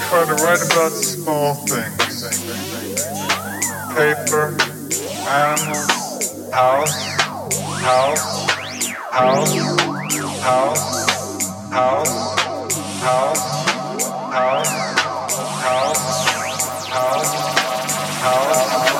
[0.00, 2.22] I try to write about small things.
[3.94, 4.56] Paper,
[5.28, 6.94] animals, house,
[7.82, 8.50] house,
[9.10, 9.54] house,
[10.40, 11.08] house,
[11.70, 12.14] house,
[13.02, 13.42] house,
[14.32, 14.70] house,
[15.62, 16.08] house,
[16.88, 17.32] house,
[18.22, 18.97] house.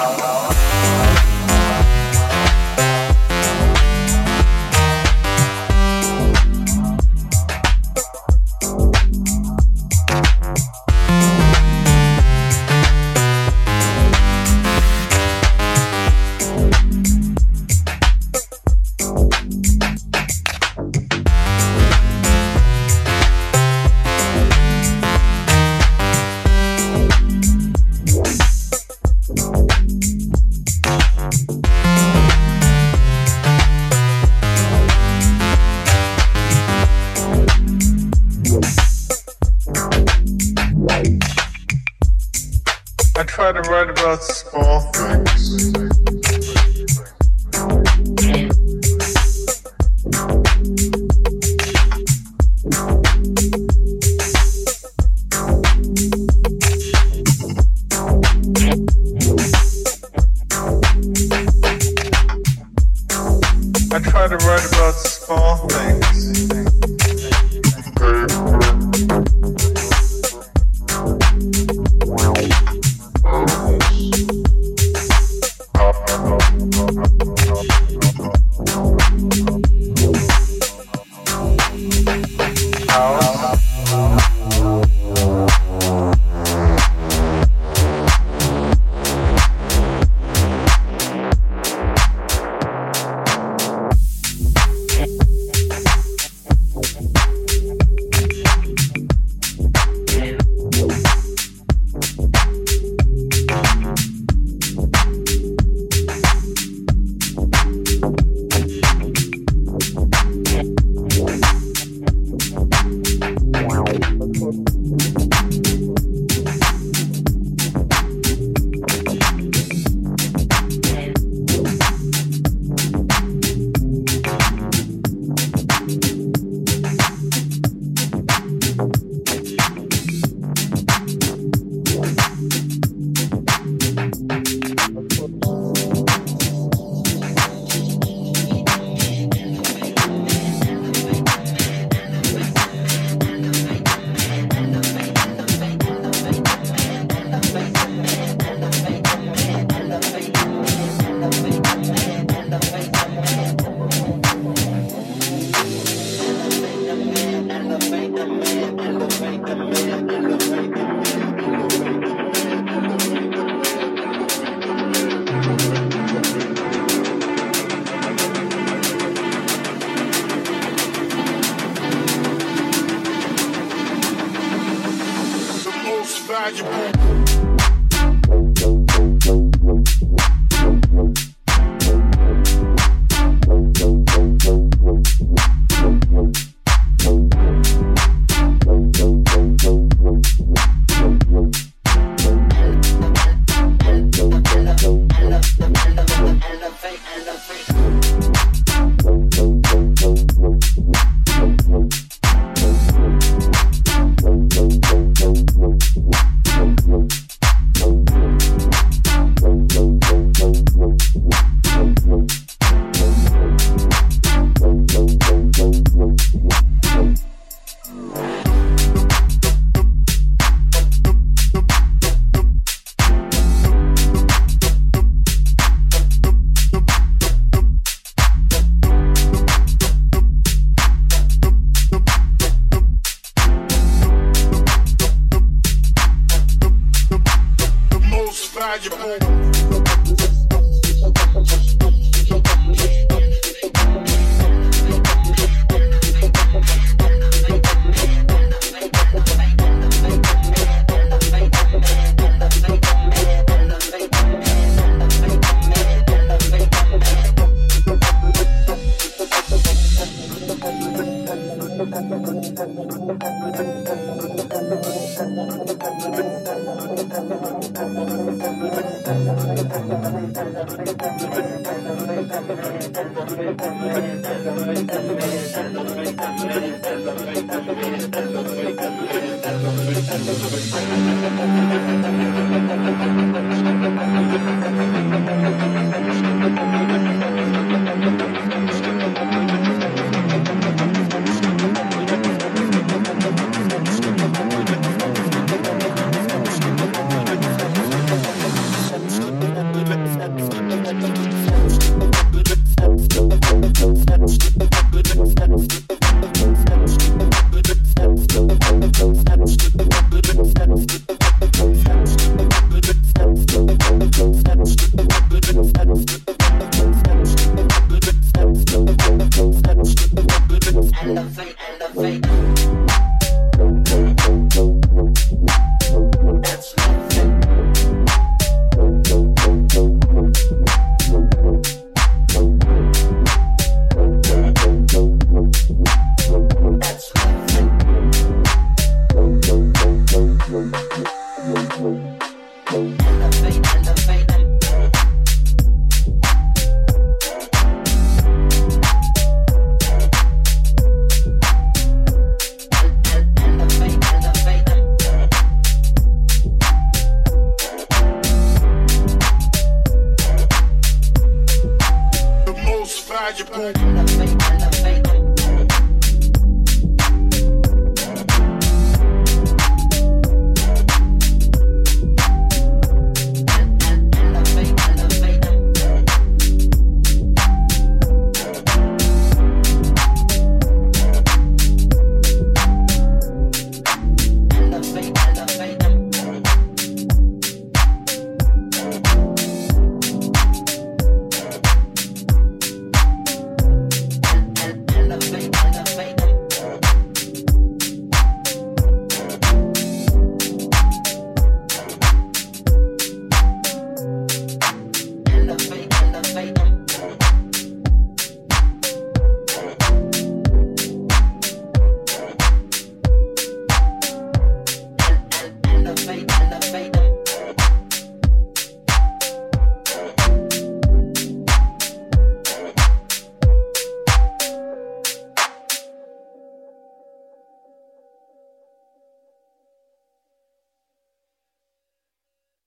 [321.09, 321.78] Elevate